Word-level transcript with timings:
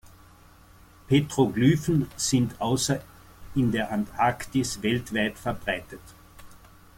Petroglyphen 1.07 2.07
sind 2.17 2.59
außer 2.59 3.01
in 3.53 3.71
der 3.71 3.91
Antarktis 3.91 4.81
weltweit 4.81 5.37
verbreitet. 5.37 6.01